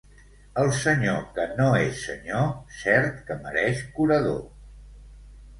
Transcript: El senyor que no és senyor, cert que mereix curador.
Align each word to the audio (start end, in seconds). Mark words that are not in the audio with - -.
El 0.61 0.71
senyor 0.77 1.19
que 1.35 1.45
no 1.59 1.67
és 1.81 2.01
senyor, 2.07 2.49
cert 2.79 3.21
que 3.29 3.39
mereix 3.45 3.85
curador. 3.99 4.41